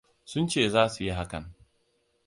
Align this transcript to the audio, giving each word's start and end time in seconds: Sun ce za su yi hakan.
Sun 0.29 0.45
ce 0.51 0.63
za 0.73 0.83
su 0.93 0.99
yi 1.05 1.11
hakan. 1.17 1.45